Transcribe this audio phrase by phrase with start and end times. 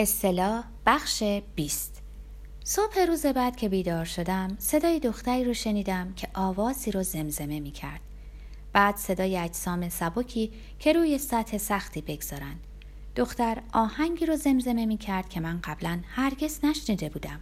[0.00, 1.22] اصطلاح بخش
[1.54, 2.02] 20
[2.64, 7.70] صبح روز بعد که بیدار شدم صدای دختری رو شنیدم که آوازی رو زمزمه می
[7.70, 8.00] کرد.
[8.72, 12.60] بعد صدای اجسام سبکی که روی سطح سختی بگذارند.
[13.16, 17.40] دختر آهنگی رو زمزمه می کرد که من قبلا هرگز نشنیده بودم.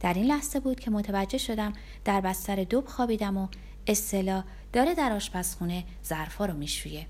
[0.00, 1.72] در این لحظه بود که متوجه شدم
[2.04, 3.48] در بستر دوب خوابیدم و
[3.86, 7.06] اصطلاح داره در آشپزخونه ظرفا رو میشویه.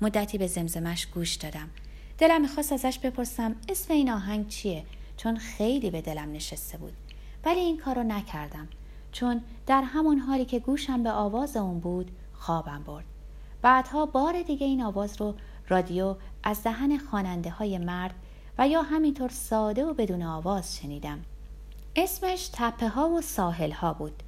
[0.00, 1.70] مدتی به زمزمش گوش دادم
[2.18, 4.84] دلم می‌خواست ازش بپرسم اسم این آهنگ چیه؟
[5.16, 6.92] چون خیلی به دلم نشسته بود.
[7.44, 8.68] ولی این کارو نکردم.
[9.12, 13.04] چون در همون حالی که گوشم به آواز اون بود خوابم برد.
[13.62, 15.34] بعدها بار دیگه این آواز رو
[15.68, 18.14] رادیو از دهن خواننده های مرد
[18.58, 21.20] و یا همینطور ساده و بدون آواز شنیدم.
[21.96, 24.22] اسمش تپه ها و ساحل ها بود.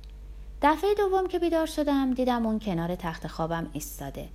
[0.62, 4.28] دفعه دوم که بیدار شدم دیدم اون کنار تخت خوابم ایستاده.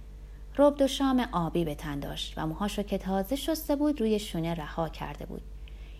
[0.57, 4.53] رب و شام آبی به تن داشت و موهاشو که تازه شسته بود روی شونه
[4.53, 5.41] رها کرده بود.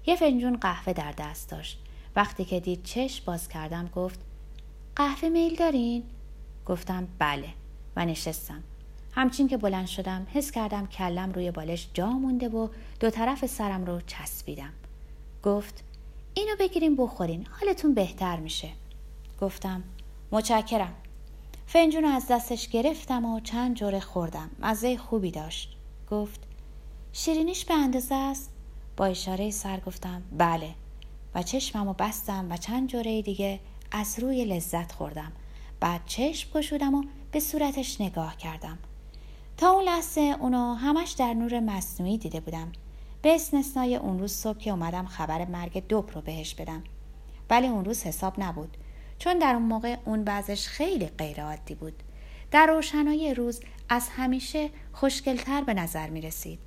[0.06, 1.80] یه فنجون قهوه در دست داشت.
[2.16, 4.20] وقتی که دید چش باز کردم گفت
[4.96, 6.04] قهوه میل دارین؟
[6.66, 7.50] گفتم بله.
[7.96, 8.64] و نشستم.
[9.12, 12.68] همچین که بلند شدم حس کردم کلم روی بالش جا مونده و
[13.00, 14.74] دو طرف سرم رو چسبیدم.
[15.44, 15.84] گفت
[16.34, 18.70] اینو بگیریم بخورین حالتون بهتر میشه.
[19.42, 19.84] گفتم
[20.32, 20.94] متشکرم.
[21.74, 24.50] فنجون از دستش گرفتم و چند جوره خوردم.
[24.60, 25.78] مزه خوبی داشت.
[26.12, 26.40] گفت
[27.14, 28.50] شیرینیش به اندازه است؟
[28.98, 30.70] با اشاره سر گفتم بله.
[31.36, 33.60] و چشمم و بستم و چند جوره دیگه
[33.92, 35.32] از روی لذت خوردم.
[35.80, 38.78] بعد چشم گشودم و به صورتش نگاه کردم.
[39.58, 42.72] تا اون لحظه اونو همش در نور مصنوعی دیده بودم.
[43.22, 46.84] به استثنای اون روز صبح که اومدم خبر مرگ دوب رو بهش بدم.
[47.50, 48.78] ولی اون روز حساب نبود.
[49.22, 52.04] چون در اون موقع اون بعضش خیلی غیرعادی بود.
[52.52, 56.60] در روشنایی روز از همیشه خوشگلتر به نظر می رسید.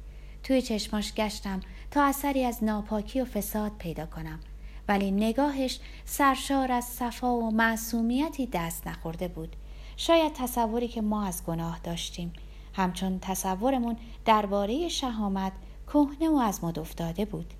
[0.42, 1.60] توی چشماش گشتم
[1.90, 4.40] تا اثری از ناپاکی و فساد پیدا کنم.
[4.88, 9.56] ولی نگاهش سرشار از صفا و معصومیتی دست نخورده بود.
[9.96, 12.32] شاید تصوری که ما از گناه داشتیم.
[12.74, 15.52] همچون تصورمون درباره شهامت
[15.86, 17.54] کهنه و از مد افتاده بود.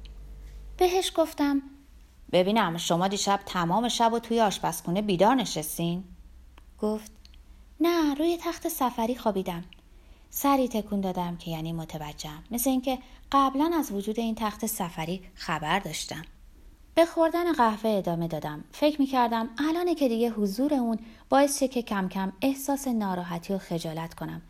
[0.77, 1.63] بهش گفتم
[2.33, 6.05] ببینم شما دیشب تمام شب و توی آشپزخونه بیدار نشستین؟
[6.81, 7.13] گفت
[7.81, 9.65] نه روی تخت سفری خوابیدم.
[10.31, 12.45] سری تکون دادم که یعنی متوجهم.
[12.51, 12.99] مثل اینکه
[13.33, 16.23] قبلا از وجود این تخت سفری خبر داشتم.
[16.95, 18.65] به خوردن قهوه ادامه دادم.
[18.73, 20.99] فکر می کردم الانه که دیگه حضور اون
[21.29, 24.43] باعث شه که کم کم احساس ناراحتی و خجالت کنم.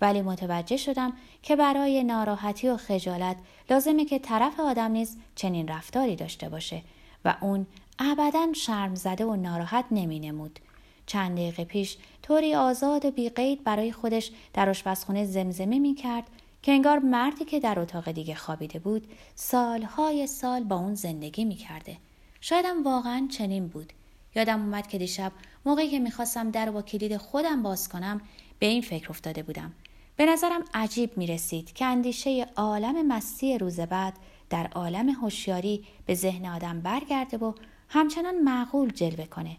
[0.00, 1.12] ولی متوجه شدم
[1.42, 3.36] که برای ناراحتی و خجالت
[3.70, 6.82] لازمه که طرف آدم نیز چنین رفتاری داشته باشه.
[7.24, 7.66] و اون
[7.98, 10.58] ابدا شرم زده و ناراحت نمی نمود.
[11.06, 16.24] چند دقیقه پیش طوری آزاد و بیقید برای خودش در آشپزخونه زمزمه می کرد
[16.62, 21.54] که انگار مردی که در اتاق دیگه خوابیده بود سالهای سال با اون زندگی می
[21.54, 21.96] کرده.
[22.40, 23.92] شایدم واقعا چنین بود.
[24.34, 25.32] یادم اومد که دیشب
[25.66, 28.20] موقعی که می‌خواستم در با کلید خودم باز کنم
[28.58, 29.72] به این فکر افتاده بودم.
[30.16, 34.14] به نظرم عجیب می رسید که اندیشه عالم مستی روز بعد
[34.52, 37.52] در عالم هوشیاری به ذهن آدم برگرده و
[37.88, 39.56] همچنان معقول جلوه کنه.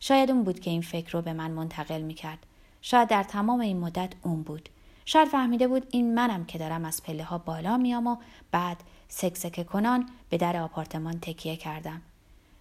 [0.00, 2.38] شاید اون بود که این فکر رو به من منتقل می‌کرد.
[2.80, 4.68] شاید در تمام این مدت اون بود.
[5.04, 8.16] شاید فهمیده بود این منم که دارم از پله ها بالا میام و
[8.50, 8.76] بعد
[9.08, 12.02] سکسکه کنان به در آپارتمان تکیه کردم.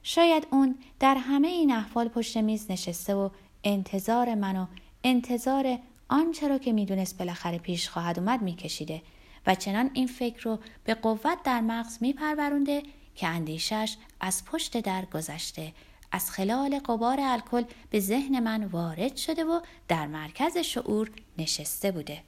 [0.03, 3.29] شاید اون در همه این احوال پشت میز نشسته و
[3.63, 4.65] انتظار من و
[5.03, 5.77] انتظار
[6.09, 9.01] آنچه رو که می‌دونست بالاخره پیش خواهد اومد میکشیده.
[9.47, 12.83] و چنان این فکر رو به قوت در مغز میپرورونده
[13.15, 15.73] که اندیشش از پشت در گذشته
[16.11, 22.23] از خلال قبار الکل به ذهن من وارد شده و در مرکز شعور نشسته بوده.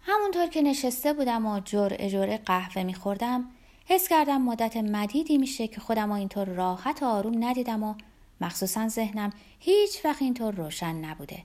[0.00, 3.50] همونطور که نشسته بودم و جرعه جرعه قهوه میخوردم
[3.86, 7.94] حس کردم مدت مدیدی میشه که خودم و اینطور راحت و آروم ندیدم و
[8.40, 11.42] مخصوصا ذهنم هیچ وقت اینطور روشن نبوده.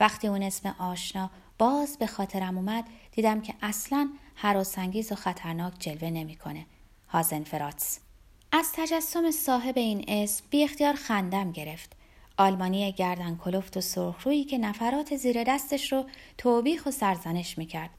[0.00, 6.10] وقتی اون اسم آشنا باز به خاطرم اومد دیدم که اصلا حراسانگیز و خطرناک جلوه
[6.10, 6.66] نمی‌کنه.
[7.08, 7.98] هازنفراتس.
[8.52, 11.92] از تجسم صاحب این اسم بی اختیار خندم گرفت.
[12.38, 16.04] آلمانی گردن کلفت و سرخرویی که نفرات زیر دستش رو
[16.38, 17.90] توبیخ و سرزنش می‌کرد.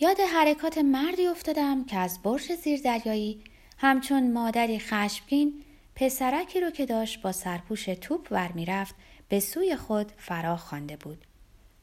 [0.00, 3.44] یاد حرکات مردی افتادم که از برج زیردریایی
[3.78, 5.64] همچون مادری خشمگین
[5.94, 8.94] پسرکی رو که داشت با سرپوش توپ ور می‌رفت
[9.28, 11.24] به سوی خود فرا خوانده بود.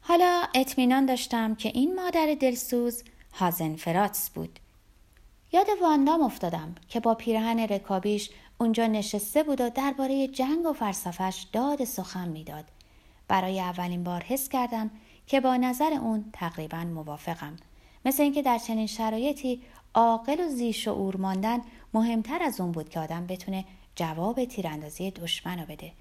[0.09, 3.03] حالا اطمینان داشتم که این مادر دلسوز
[3.33, 4.59] هازنفراتس بود.
[5.51, 11.45] یاد واندام افتادم که با پیرهن رکابیش اونجا نشسته بود و درباره جنگ و فلسفش
[11.53, 12.65] داد سخن می‌داد.
[13.27, 14.91] برای اولین بار حس کردم
[15.27, 17.55] که با نظر اون تقریبا موافقم.
[18.05, 19.61] مثل اینکه در چنین شرایطی
[19.93, 21.61] عاقل و زیشعور ماندن
[21.93, 23.65] مهمتر از اون بود که آدم بتونه
[23.95, 25.91] جواب تیراندازی دشمن رو بده.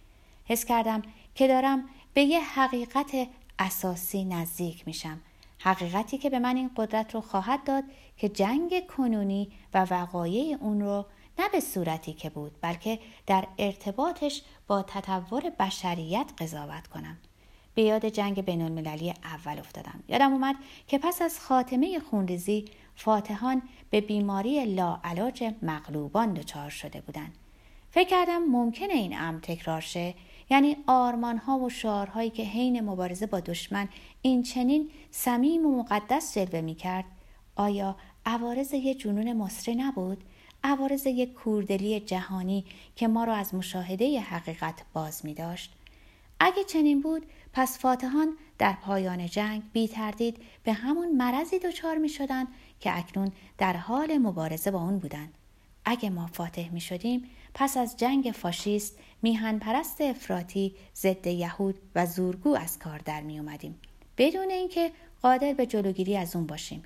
[0.45, 1.03] حس کردم
[1.35, 3.29] که دارم به یه حقیقت
[3.59, 5.21] اساسی نزدیک میشم.
[5.59, 7.85] حقیقتی که به من این قدرت رو خواهد داد
[8.17, 11.07] که جنگ کنونی و وقایع اون رو
[11.39, 17.19] نه به صورتی که بود بلکه در ارتباطش با تطور بشریت قضاوت کنم.
[17.75, 20.03] به یاد جنگ بین المللی اول افتادم.
[20.09, 20.57] یادم اومد
[20.87, 22.65] که پس از خاتمه خونریزی
[22.95, 27.35] فاتحان به بیماری لاعلاج مغلوبان دچار شده بودند.
[27.91, 30.15] فکر کردم ممکنه این امر تکرار شه
[30.51, 33.89] یعنی آرمان ها و شعارهایی که حین مبارزه با دشمن
[34.23, 37.05] این چنین صمیم و مقدس جلوه می کرد
[37.57, 37.97] آیا
[38.27, 40.25] عوارض یه جنون مصری نبود؟
[40.65, 42.65] عوارض یک کوردلی جهانی
[42.97, 45.73] که ما را از مشاهده حقیقت باز می داشت؟
[46.41, 52.09] اگه چنین بود پس فاتحان در پایان جنگ بی تردید به همون مرضی دچار می
[52.09, 52.45] شدن
[52.81, 55.35] که اکنون در حال مبارزه با اون بودند.
[55.85, 62.07] اگه ما فاتح می شدیم پس از جنگ فاشیست میهن پرست افراطی ضد یهود و
[62.07, 63.81] زورگو از کار در می اومدیم
[64.19, 64.93] بدون اینکه
[65.23, 66.83] قادر به جلوگیری از اون باشیم.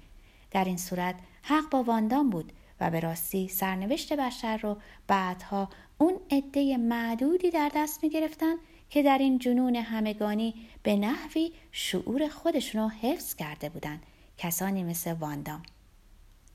[0.50, 4.76] در این صورت حق با واندان بود و به راستی سرنوشت بشر رو
[5.06, 5.68] بعدها
[5.98, 8.54] اون عده معدودی در دست می گرفتن
[8.90, 14.02] که در این جنون همگانی به نحوی شعور خودشون رو حفظ کرده بودند
[14.38, 15.62] کسانی مثل واندام.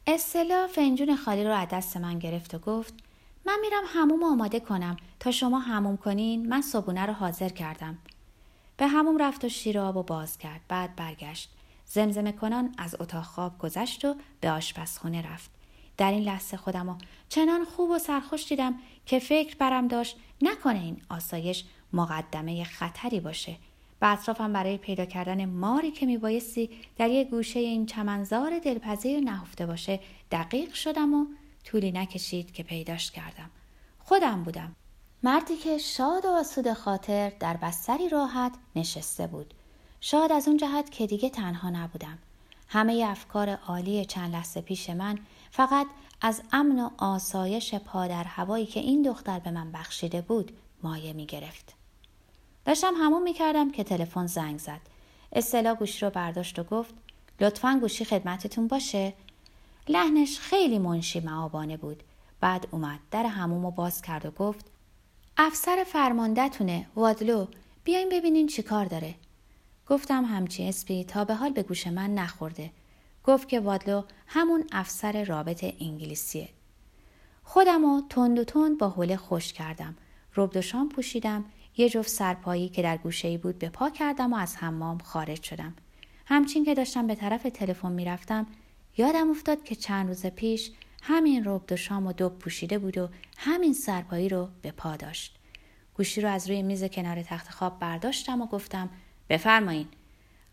[0.08, 2.94] اصطلاح فنجون خالی رو از دست من گرفت و گفت
[3.48, 4.98] من میرم هموم آماده کنم.
[5.20, 7.98] تا شما هموم کنین من صبونه رو حاضر کردم.
[8.78, 10.62] به هموم رفت و شیر آب و باز کرد.
[10.68, 11.50] بعد برگشت.
[11.86, 15.50] زمزمه کنان از اتاق خواب گذشت و به آشپزخونه رفت.
[15.98, 16.98] در این لحظه خودم
[17.30, 23.56] چنان خوب و سرخوش دیدم که فکر برم داشت نکنه این آسایش مقدمه خطری باشه.
[24.00, 29.66] به اطرافم برای پیدا کردن ماری که میبایستی در یک گوشه این چمنزار دلپذیر نهفته
[29.66, 30.00] باشه
[30.32, 31.26] دقیق شدم و
[31.68, 33.50] طولی نکشید که پیداش کردم.
[34.00, 34.76] خودم بودم.
[35.24, 39.54] مردی که شاد و آسود خاطر در بستری راحت نشسته بود.
[40.02, 42.18] شاد از اون جهت که دیگه تنها نبودم.
[42.68, 45.20] همه افکار عالی چند لحظه پیش من
[45.52, 45.88] فقط
[46.22, 50.52] از امن و آسایش پادر هوایی که این دختر به من بخشیده بود
[50.84, 51.74] مایه می گرفت.
[52.66, 54.82] داشتم همون می کردم که تلفن زنگ زد.
[55.34, 56.94] اصطلاح گوشی رو برداشت و گفت
[57.40, 59.14] لطفا گوشی خدمتتون باشه؟
[59.90, 62.04] لحنش خیلی منشی معابانه بود.
[62.40, 64.66] بعد اومد در هموم و باز کرد و گفت
[65.38, 67.48] افسر فرماندهتونه وادلو
[67.84, 69.16] بیاین ببینین چی کار داره.
[69.88, 72.72] گفتم همچی اسپی تا به حال به گوش من نخورده.
[73.24, 76.50] گفت که وادلو همون افسر رابط انگلیسیه.
[77.44, 79.96] خودم و تند و تند با حوله خوش کردم.
[80.36, 80.64] ربد
[80.96, 81.46] پوشیدم.
[81.78, 85.74] یه جفت سرپایی که در گوشه بود به پا کردم و از حمام خارج شدم.
[86.26, 88.48] همچین که داشتم به طرف تلفن می‌رفتم
[88.98, 90.72] یادم افتاد که چند روز پیش
[91.02, 95.36] همین رب و شام و دوب پوشیده بود و همین سرپایی رو به پا داشت.
[95.94, 98.90] گوشی رو از روی میز کنار تخت خواب برداشتم و گفتم
[99.30, 99.88] بفرمایین.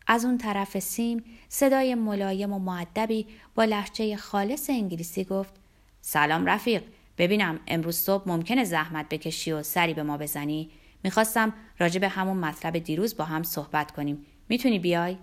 [0.06, 5.54] از اون طرف سیم صدای ملایم و معدبی با لحجه خالص انگلیسی گفت
[6.00, 6.82] سلام رفیق
[7.18, 10.70] ببینم امروز صبح ممکنه زحمت بکشی و سری به ما بزنی
[11.02, 15.16] می‌خواستم راجع به همون مطلب دیروز با هم صحبت کنیم می‌تونی بیای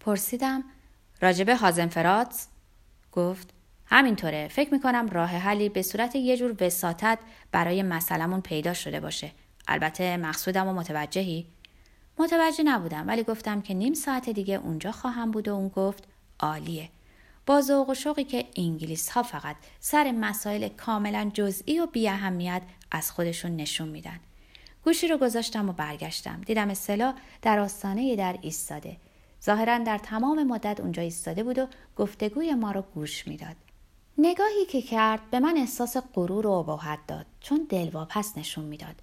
[0.00, 0.64] پرسیدم
[1.24, 2.46] راجبه هازنفرات
[3.12, 3.50] گفت
[3.86, 4.48] همینطوره.
[4.48, 7.18] فکر می‌کنم راه حلی به صورت یه جور وساطت
[7.52, 9.30] برای مسئلمون پیدا شده باشه.
[9.68, 11.46] البته مقصودم و متوجهی؟
[12.18, 16.04] متوجه نبودم ولی گفتم که نیم ساعت دیگه اونجا خواهم بود و اون گفت
[16.40, 16.88] عالیه.
[17.46, 22.62] با ذوق و شوقی که انگلیس ها فقط سر مسائل کاملا جزئی و بی اهمیت
[22.90, 24.20] از خودشون نشون میدن.
[24.84, 26.40] گوشی رو گذاشتم و برگشتم.
[26.40, 28.96] دیدم اصطلاح در آستانه در ایستاده.
[29.44, 33.56] ظاهرا در تمام مدت اونجا ایستاده بود و گفتگوی ما رو گوش می‌داد.
[34.18, 38.94] نگاهی که کرد به من احساس غرور و ابهت داد چون دلواپس نشون می‌داد.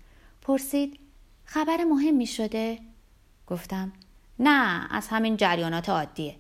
[0.42, 1.00] پرسید
[1.46, 2.80] خبر مهمی شده
[3.48, 3.94] گفتم
[4.40, 6.36] نه از همین جریانات عادیه.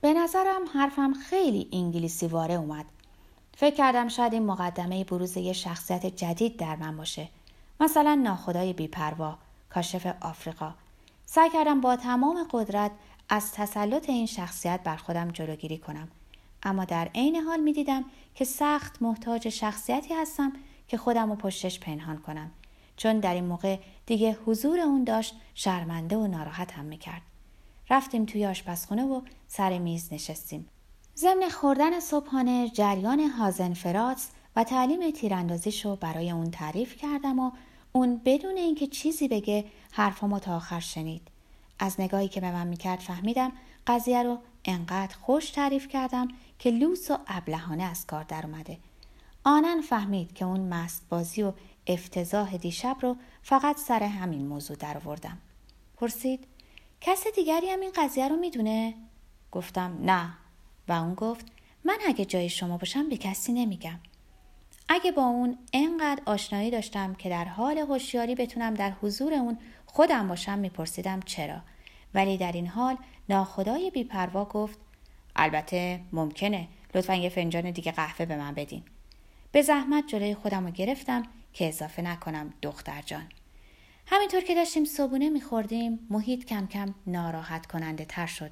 [0.00, 2.84] به نظرم حرفم خیلی انگلیسی واره اومد.
[3.56, 7.28] فکر کردم شاید این مقدمه بروز یه شخصیت جدید در من باشه.
[7.80, 9.38] مثلا ناخدای بیپروا
[9.70, 10.74] کاشف آفریقا.
[11.26, 12.90] سعی کردم با تمام قدرت
[13.28, 16.08] از تسلط این شخصیت بر خودم جلوگیری کنم.
[16.62, 18.04] اما در عین حال می دیدم
[18.34, 20.52] که سخت محتاج شخصیتی هستم
[20.88, 22.50] که خودم و پشتش پنهان کنم.
[22.96, 27.22] چون در این موقع دیگه حضور اون داشت شرمنده و ناراحتم می‌کرد.
[27.90, 30.68] رفتیم توی آشپزخونه و سر میز نشستیم.
[31.16, 37.50] ضمن خوردن صبحانه جریان هازنفراتس و تعلیم تیراندازیش رو برای اون تعریف کردم و
[37.96, 41.28] اون بدون اینکه چیزی بگه حرفامو تا آخر شنید
[41.78, 43.52] از نگاهی که به من می‌کرد فهمیدم
[43.86, 48.78] قضیه رو انقدر خوش تعریف کردم که لوس و ابلهانه از کار در اومده.
[49.44, 51.52] آنن فهمید که اون مست بازی و
[51.86, 55.38] افتضاح دیشب رو فقط سر همین موضوع در آوردم.
[55.96, 56.46] پرسید
[57.00, 58.94] کس دیگری هم این قضیه رو می‌دونه؟
[59.52, 60.34] گفتم نه
[60.88, 61.46] و اون گفت
[61.84, 64.00] من اگه جای شما باشم به کسی نمیگم.
[64.94, 70.28] اگه با اون انقدر آشنایی داشتم که در حال هوشیاری بتونم در حضور اون خودم
[70.28, 71.60] باشم میپرسیدم چرا.
[72.14, 72.96] ولی در این حال
[73.28, 74.78] ناخدای بیپروا گفت
[75.36, 76.68] البته ممکنه.
[76.94, 78.82] لطفا یه فنجان دیگه قهوه به من بدین.
[79.52, 81.22] به زحمت جلوی خودم رو گرفتم
[81.52, 83.28] که اضافه نکنم دختر جان.
[84.06, 88.50] همینطور که داشتیم صبونه میخوردیم محیط کم کم ناراحت کننده تر شد.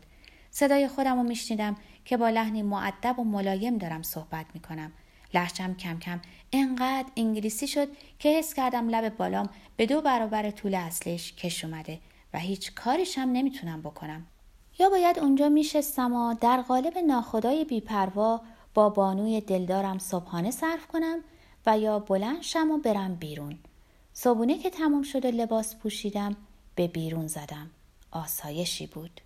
[0.50, 4.92] صدای خودم رو میشنیدم که با لحنی معدب و ملایم دارم صحبت می‌کنم.
[5.34, 6.20] لحجم کم کم.
[6.52, 11.98] انقدر انگلیسی شد که حس کردم لب بالام به دو برابر طول اصلش کش اومده
[12.34, 14.26] و هیچ کارش هم نمی‌تونم بکنم.
[14.78, 18.40] یا باید اونجا میشستم و در قالب ناخدای بیپروا
[18.74, 21.18] با بانوی دلدارم صبحانه صرف کنم
[21.66, 23.58] و یا بلند شم و برم بیرون.
[24.12, 26.36] صبونه که تموم شد و لباس پوشیدم
[26.74, 27.70] به بیرون زدم.
[28.10, 29.20] آسایشی بود.